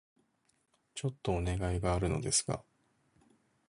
[0.95, 2.63] ちょっとお願いがあるのですが...